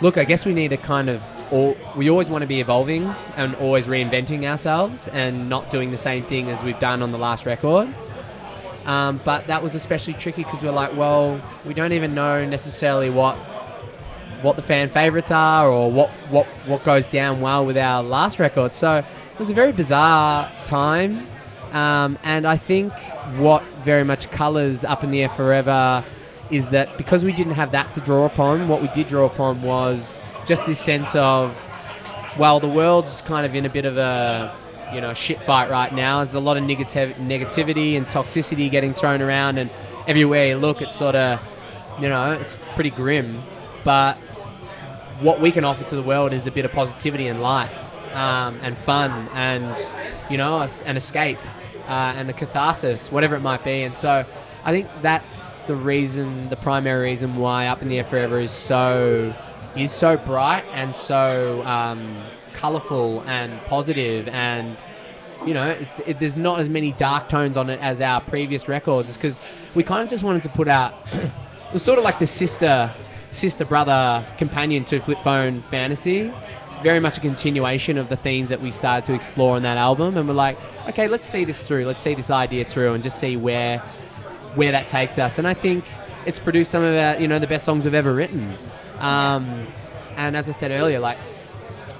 [0.00, 1.22] look i guess we need to kind of
[1.94, 3.04] we always want to be evolving
[3.36, 7.18] and always reinventing ourselves and not doing the same thing as we've done on the
[7.18, 7.88] last record.
[8.86, 13.10] Um, but that was especially tricky because we're like, well, we don't even know necessarily
[13.10, 13.36] what
[14.42, 18.38] what the fan favorites are or what, what, what goes down well with our last
[18.38, 18.74] record.
[18.74, 21.26] So it was a very bizarre time.
[21.72, 22.92] Um, and I think
[23.38, 26.04] what very much colours Up in the Air Forever
[26.50, 29.62] is that because we didn't have that to draw upon, what we did draw upon
[29.62, 31.66] was just this sense of,
[32.38, 34.54] well, the world's kind of in a bit of a
[34.94, 36.18] you know shit fight right now.
[36.18, 39.70] There's a lot of negativ- negativity and toxicity getting thrown around, and
[40.06, 41.44] everywhere you look, it's sort of
[42.00, 43.42] you know it's pretty grim.
[43.84, 44.16] But
[45.20, 47.70] what we can offer to the world is a bit of positivity and light
[48.12, 49.90] um, and fun, and
[50.30, 51.38] you know an escape
[51.86, 53.82] uh, and a catharsis, whatever it might be.
[53.82, 54.24] And so
[54.64, 58.50] I think that's the reason, the primary reason why Up in the Air Forever is
[58.50, 59.34] so
[59.76, 62.16] is so bright and so um,
[62.64, 64.82] colourful and positive and
[65.44, 68.68] you know it, it, there's not as many dark tones on it as our previous
[68.68, 69.18] records.
[69.18, 69.38] Because
[69.74, 72.90] we kind of just wanted to put out it was sort of like the sister
[73.32, 76.32] sister brother companion to flip phone fantasy.
[76.64, 79.76] It's very much a continuation of the themes that we started to explore on that
[79.76, 80.56] album and we're like
[80.88, 81.84] okay let's see this through.
[81.84, 83.80] Let's see this idea through and just see where
[84.54, 85.38] where that takes us.
[85.38, 85.84] And i think
[86.24, 88.56] it's produced some of our you know the best songs we've ever written.
[89.00, 89.66] Um,
[90.16, 91.18] and as I said earlier, like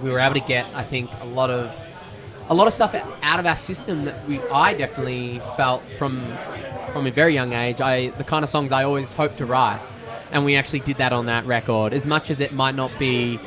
[0.03, 1.75] we were able to get, I think, a lot of
[2.49, 6.21] a lot of stuff out of our system that we I definitely felt from
[6.93, 7.81] from a very young age.
[7.81, 9.81] I the kind of songs I always hoped to write,
[10.33, 11.93] and we actually did that on that record.
[11.93, 13.39] As much as it might not be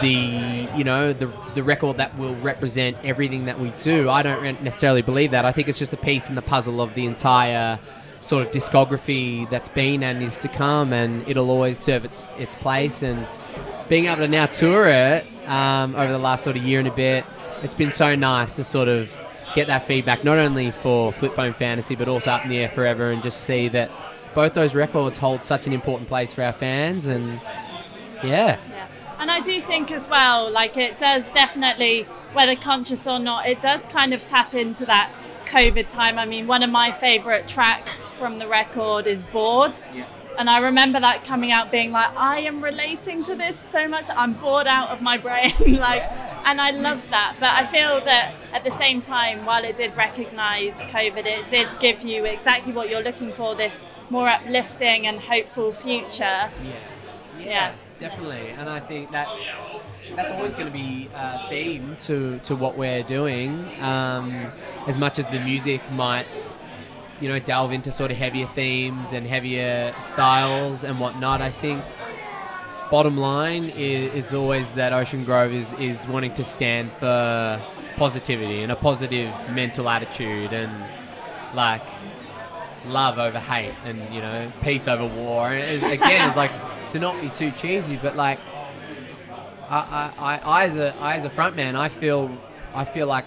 [0.00, 4.62] the you know the the record that will represent everything that we do, I don't
[4.62, 5.44] necessarily believe that.
[5.44, 7.78] I think it's just a piece in the puzzle of the entire
[8.20, 12.54] sort of discography that's been and is to come, and it'll always serve its its
[12.54, 13.02] place.
[13.02, 13.26] And
[13.88, 16.92] being able to now tour it um, over the last sort of year and a
[16.92, 17.24] bit,
[17.62, 19.12] it's been so nice to sort of
[19.54, 22.68] get that feedback, not only for Flip Phone Fantasy, but also Up in the Air
[22.68, 23.90] Forever, and just see that
[24.34, 27.08] both those records hold such an important place for our fans.
[27.08, 27.40] And
[28.22, 28.58] yeah.
[28.70, 28.88] Yeah.
[29.18, 33.60] And I do think as well, like it does definitely, whether conscious or not, it
[33.60, 35.10] does kind of tap into that
[35.46, 36.16] COVID time.
[36.16, 39.78] I mean, one of my favourite tracks from the record is Bored.
[40.38, 44.06] And I remember that coming out being like, I am relating to this so much.
[44.14, 45.54] I'm bored out of my brain.
[45.66, 46.02] like,
[46.44, 47.36] and I love that.
[47.38, 51.68] But I feel that at the same time, while it did recognise COVID, it did
[51.78, 56.50] give you exactly what you're looking for this more uplifting and hopeful future.
[56.62, 56.80] Yeah.
[57.38, 57.74] Yeah.
[58.00, 59.60] Definitely, and I think that's
[60.16, 63.66] that's always going to be a theme to, to what we're doing.
[63.80, 64.52] Um,
[64.86, 66.24] as much as the music might,
[67.20, 71.84] you know, delve into sort of heavier themes and heavier styles and whatnot, I think
[72.90, 77.60] bottom line is, is always that Ocean Grove is, is wanting to stand for
[77.96, 80.72] positivity and a positive mental attitude and
[81.54, 81.82] like
[82.86, 85.48] love over hate and you know peace over war.
[85.48, 86.52] And again, it's like
[86.90, 88.40] to not be too cheesy, but like
[89.68, 92.30] I, I, I, I as a I as a frontman, I feel
[92.74, 93.26] I feel like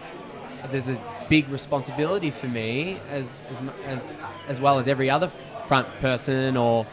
[0.72, 4.14] there's a big responsibility for me as as as
[4.48, 5.30] as well as every other
[5.66, 6.86] front person or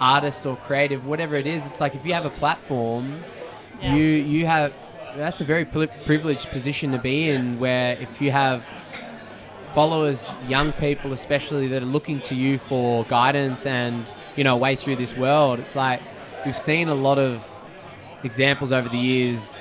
[0.00, 1.64] artist or creative, whatever it is.
[1.66, 3.22] It's like if you have a platform,
[3.80, 3.94] Yeah.
[3.94, 4.72] you you have
[5.16, 7.58] that's a very privileged position to be in.
[7.58, 8.68] Where if you have
[9.74, 14.04] followers, young people especially, that are looking to you for guidance and
[14.36, 16.00] you know a way through this world, it's like
[16.44, 17.46] we've seen a lot of
[18.24, 19.56] examples over the years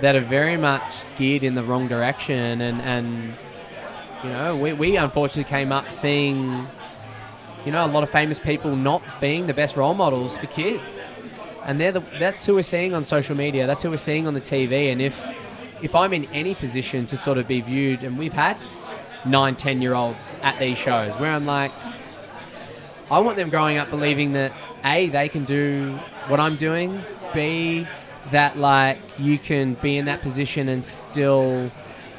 [0.00, 3.34] that are very much geared in the wrong direction and and
[4.22, 6.66] you know we, we unfortunately came up seeing
[7.64, 11.10] you know a lot of famous people not being the best role models for kids.
[11.66, 14.34] And they're the, that's who we're seeing on social media that's who we're seeing on
[14.34, 15.26] the TV and if
[15.82, 18.58] if I'm in any position to sort of be viewed and we've had
[19.24, 21.72] nine ten year olds at these shows where I'm like
[23.10, 24.52] I want them growing up believing that
[24.84, 27.02] A, they can do what I'm doing,
[27.34, 27.86] B,
[28.30, 31.70] that like you can be in that position and still,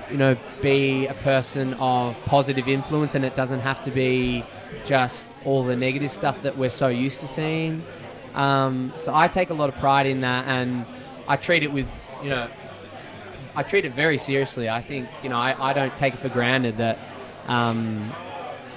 [0.09, 4.43] you know, be a person of positive influence and it doesn't have to be
[4.85, 7.83] just all the negative stuff that we're so used to seeing.
[8.33, 10.85] Um, so I take a lot of pride in that and
[11.27, 11.87] I treat it with,
[12.21, 12.47] you know,
[13.55, 14.69] I treat it very seriously.
[14.69, 16.99] I think, you know, I, I don't take it for granted that,
[17.47, 18.11] um,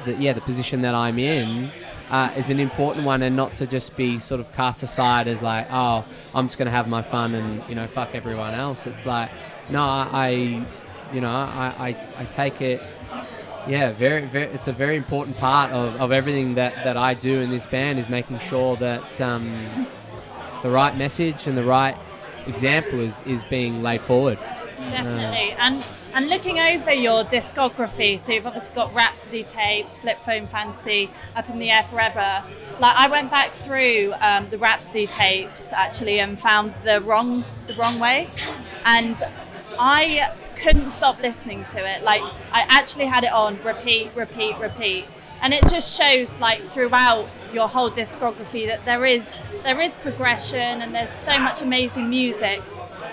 [0.07, 1.73] that yeah, the position that I'm in
[2.11, 5.43] uh, is an important one, and not to just be sort of cast aside as
[5.43, 8.87] like, oh, I'm just gonna have my fun and you know fuck everyone else.
[8.87, 9.31] It's like,
[9.71, 10.65] no, I,
[11.13, 12.83] you know, I, I, I take it.
[13.67, 14.47] Yeah, very, very.
[14.47, 17.99] It's a very important part of, of everything that, that I do in this band
[17.99, 19.87] is making sure that um,
[20.63, 21.97] the right message and the right
[22.47, 24.39] example is, is being laid forward.
[24.79, 25.53] Definitely.
[25.59, 31.11] And and looking over your discography, so you've obviously got Rhapsody tapes, Flip Phone Fantasy,
[31.37, 32.45] Up in the Air Forever.
[32.81, 37.75] Like I went back through um, the Rhapsody tapes actually and found the wrong the
[37.75, 38.31] wrong way,
[38.85, 39.17] and
[39.79, 42.03] I couldn't stop listening to it.
[42.03, 45.07] Like I actually had it on repeat, repeat, repeat.
[45.41, 50.83] And it just shows like throughout your whole discography that there is there is progression
[50.83, 52.61] and there's so much amazing music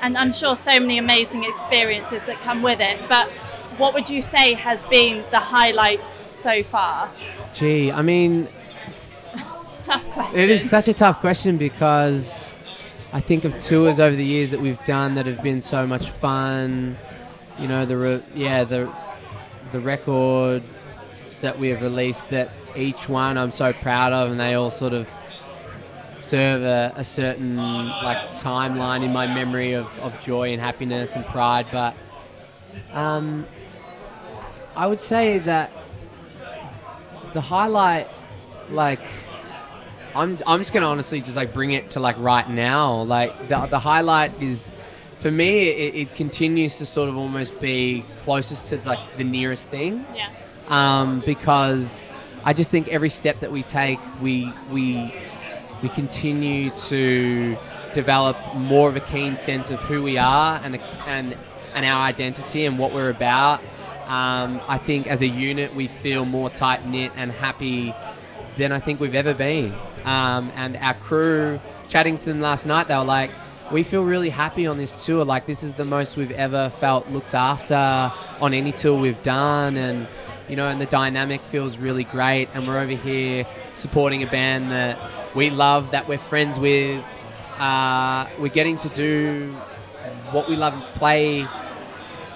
[0.02, 3.00] and I'm sure so many amazing experiences that come with it.
[3.08, 3.30] But
[3.78, 7.12] what would you say has been the highlights so far?
[7.54, 8.48] Gee, I mean,
[9.86, 10.40] Tough question.
[10.40, 12.56] It is such a tough question because
[13.14, 16.10] I think of tours over the years that we've done that have been so much
[16.10, 16.98] fun.
[17.60, 18.92] You know, the re- yeah the
[19.72, 20.66] the records
[21.42, 24.94] that we have released that each one I'm so proud of, and they all sort
[24.94, 25.08] of
[26.18, 31.26] serve a, a certain like timeline in my memory of, of joy and happiness and
[31.26, 31.66] pride.
[31.72, 31.96] But
[32.94, 33.46] um,
[34.76, 35.72] I would say that
[37.34, 38.08] the highlight,
[38.70, 39.00] like.
[40.18, 43.02] I'm, I'm just gonna honestly just like bring it to like right now.
[43.02, 44.72] Like the, the highlight is
[45.18, 49.68] for me, it, it continues to sort of almost be closest to like the nearest
[49.68, 50.30] thing Yeah.
[50.70, 52.10] um, because
[52.46, 55.14] I just think every step that we take, we we
[55.82, 57.58] we continue to
[57.94, 61.38] develop more of a keen sense of who we are and and
[61.74, 63.62] and our identity and what we're about.
[64.08, 67.94] Um, I think as a unit, we feel more tight knit and happy
[68.58, 69.74] than I think we've ever been.
[70.06, 73.32] Um, and our crew, chatting to them last night, they were like,
[73.72, 75.26] "We feel really happy on this tour.
[75.26, 79.78] Like this is the most we've ever felt looked after on any tour we've done."
[79.78, 80.08] And
[80.48, 82.50] you know, and the dynamic feels really great.
[82.54, 84.98] And we're over here supporting a band that
[85.36, 87.04] we love, that we're friends with.
[87.60, 89.52] Uh, we're getting to do
[90.32, 91.48] what we love, play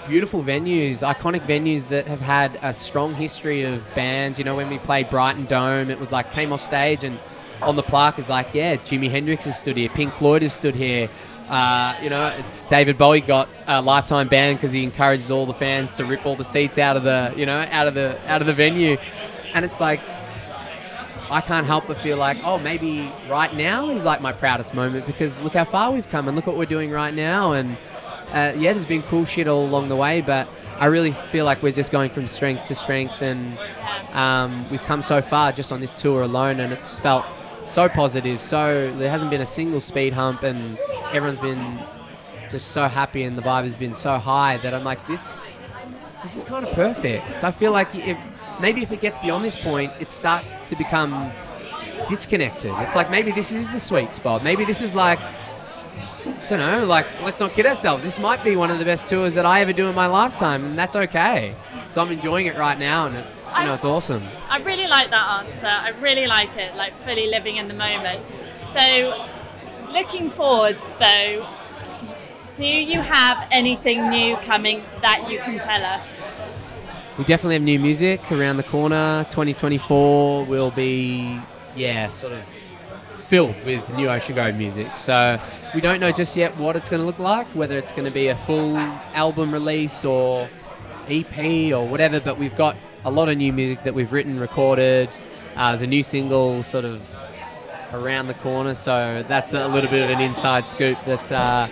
[0.07, 4.37] beautiful venues, iconic venues that have had a strong history of bands.
[4.37, 7.19] You know, when we played Brighton Dome, it was like came off stage and
[7.61, 10.75] on the plaque is like, yeah, Jimi Hendrix has stood here, Pink Floyd has stood
[10.75, 11.09] here,
[11.49, 12.31] Uh, you know,
[12.69, 16.35] David Bowie got a lifetime ban because he encourages all the fans to rip all
[16.35, 18.97] the seats out of the, you know, out of the out of the venue,
[19.55, 19.99] and it's like
[21.31, 25.05] I can't help but feel like, oh, maybe right now is like my proudest moment
[25.05, 27.51] because look how far we've come and look what we're doing right now.
[27.53, 27.77] And
[28.31, 30.47] uh, yeah, there's been cool shit all along the way, but
[30.79, 33.57] I really feel like we're just going from strength to strength, and
[34.13, 37.25] um, we've come so far just on this tour alone, and it's felt
[37.65, 38.39] so positive.
[38.39, 40.77] So there hasn't been a single speed hump, and
[41.11, 41.79] everyone's been
[42.51, 45.53] just so happy, and the vibe has been so high that I'm like, this,
[46.21, 47.41] this is kind of perfect.
[47.41, 48.17] So I feel like if,
[48.59, 51.31] maybe if it gets beyond this point, it starts to become
[52.07, 52.73] disconnected.
[52.79, 54.43] It's like maybe this is the sweet spot.
[54.43, 58.03] Maybe this is like, I don't know, like let's not kid ourselves.
[58.03, 60.65] This might be one of the best tours that I ever do in my lifetime,
[60.65, 61.55] and that's okay.
[61.89, 64.23] So I'm enjoying it right now, and it's you know it's awesome.
[64.49, 65.67] I really like that answer.
[65.67, 68.21] I really like it, like fully living in the moment.
[68.67, 69.27] So,
[69.91, 71.47] looking forwards though,
[72.55, 76.25] do you have anything new coming that you can tell us?
[77.19, 79.25] We definitely have new music around the corner.
[79.25, 81.37] 2024 will be,
[81.75, 82.45] yeah, sort of
[83.27, 84.95] filled with new Ocean Grove music.
[84.95, 85.37] So
[85.75, 88.11] we don't know just yet what it's going to look like, whether it's going to
[88.11, 90.47] be a full album release or
[91.09, 95.09] EP or whatever, but we've got a lot of new music that we've written, recorded.
[95.57, 97.01] Uh, there's a new single sort of
[97.91, 101.67] around the corner, so that's a little bit of an inside scoop that, uh,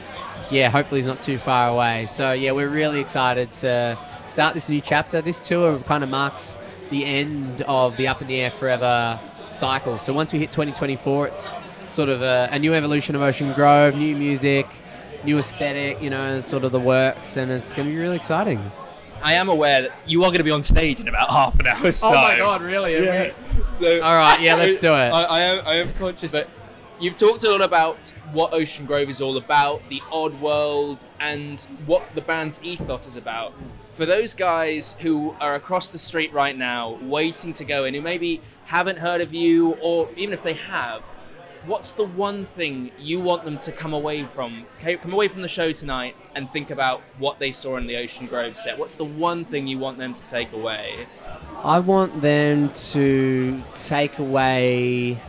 [0.52, 2.06] yeah, hopefully is not too far away.
[2.06, 3.98] So, yeah, we're really excited to
[4.28, 5.22] start this new chapter.
[5.22, 6.60] This tour kind of marks
[6.90, 9.20] the end of the Up in the Air Forever
[9.50, 9.98] cycle.
[9.98, 11.54] So, once we hit 2024, it's
[11.90, 14.68] sort of a, a new evolution of Ocean Grove, new music,
[15.24, 18.72] new aesthetic, you know, sort of the works, and it's going to be really exciting.
[19.22, 21.68] I am aware that you are going to be on stage in about half an
[21.68, 22.12] hour's time.
[22.12, 23.04] Oh my god, really?
[23.04, 23.32] Yeah.
[23.72, 25.12] So All right, yeah, let's do it.
[25.12, 26.48] I, I am I am conscious that
[27.00, 31.62] you've talked a lot about what Ocean Grove is all about, the odd world, and
[31.86, 33.54] what the band's ethos is about.
[33.98, 38.02] For those guys who are across the street right now, waiting to go in, who
[38.02, 41.02] maybe haven't heard of you, or even if they have,
[41.66, 45.48] what's the one thing you want them to come away from, come away from the
[45.48, 48.78] show tonight, and think about what they saw in the Ocean Grove set?
[48.78, 51.08] What's the one thing you want them to take away?
[51.64, 55.20] I want them to take away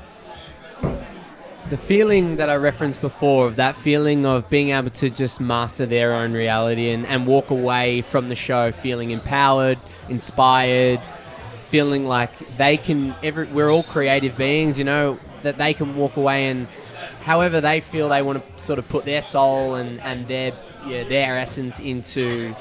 [1.70, 5.84] the feeling that I referenced before of that feeling of being able to just master
[5.84, 11.00] their own reality and, and walk away from the show feeling empowered, inspired,
[11.64, 16.16] feeling like they can every we're all creative beings, you know, that they can walk
[16.16, 16.66] away and
[17.20, 20.52] however they feel they want to sort of put their soul and, and their
[20.86, 22.54] yeah, their essence into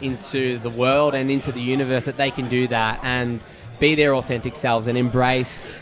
[0.00, 3.46] into the world and into the universe that they can do that and
[3.78, 5.78] be their authentic selves and embrace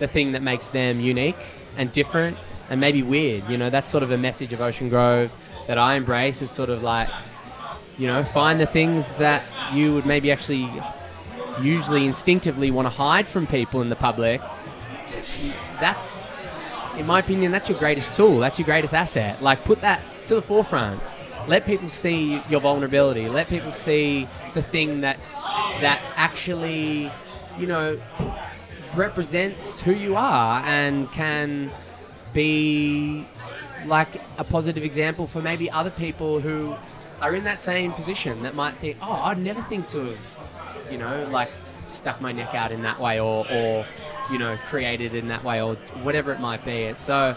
[0.00, 1.36] the thing that makes them unique
[1.76, 2.36] and different
[2.70, 3.48] and maybe weird.
[3.48, 5.32] You know, that's sort of a message of Ocean Grove
[5.66, 6.42] that I embrace.
[6.42, 7.08] It's sort of like,
[7.98, 10.68] you know, find the things that you would maybe actually
[11.60, 14.40] usually instinctively want to hide from people in the public.
[15.80, 16.18] That's,
[16.96, 18.38] in my opinion, that's your greatest tool.
[18.38, 19.42] That's your greatest asset.
[19.42, 21.00] Like, put that to the forefront.
[21.46, 23.28] Let people see your vulnerability.
[23.28, 25.18] Let people see the thing that
[25.80, 27.10] that actually,
[27.58, 28.00] you know,
[28.96, 31.70] represents who you are and can
[32.32, 33.26] be
[33.84, 36.74] like a positive example for maybe other people who
[37.20, 40.18] are in that same position that might think, oh, I'd never think to have,
[40.90, 41.50] you know, like
[41.88, 43.86] stuck my neck out in that way or, or
[44.30, 46.92] you know, created in that way or whatever it might be.
[46.94, 47.36] So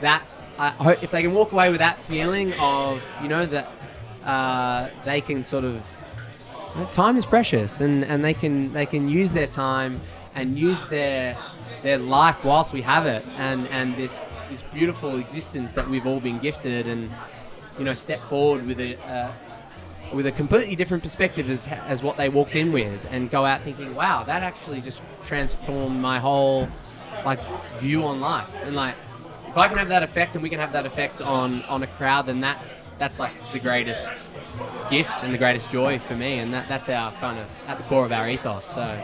[0.00, 0.22] that
[0.58, 3.70] I hope if they can walk away with that feeling of, you know, that
[4.24, 5.84] uh, they can sort of
[6.92, 10.00] time is precious and, and they can they can use their time
[10.34, 11.36] and use their
[11.82, 16.20] their life whilst we have it and and this this beautiful existence that we've all
[16.20, 17.10] been gifted and
[17.78, 19.32] you know step forward with a uh,
[20.12, 23.62] with a completely different perspective as, as what they walked in with and go out
[23.62, 26.68] thinking wow that actually just transformed my whole
[27.24, 27.40] like
[27.78, 28.48] view on life.
[28.64, 28.96] And like
[29.48, 31.86] if I can have that effect and we can have that effect on on a
[31.86, 34.30] crowd then that's that's like the greatest
[34.90, 36.38] gift and the greatest joy for me.
[36.38, 38.64] And that, that's our kind of at the core of our ethos.
[38.64, 39.02] So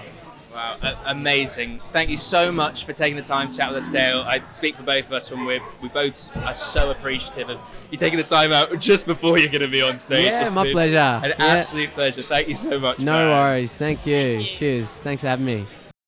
[0.59, 1.79] Wow, a- amazing.
[1.93, 4.23] Thank you so much for taking the time to chat with us, Dale.
[4.23, 7.61] I speak for both of us when we're, we both are so appreciative of
[7.93, 10.25] you taking the time out just before you're going to be on stage.
[10.27, 10.97] Yeah, It's my pleasure.
[10.99, 11.35] An Yeah.
[11.39, 12.23] absolute pleasure.
[12.23, 12.99] Thank you so much.
[12.99, 13.31] no man.
[13.39, 15.65] worries thank you cheers thanks for having me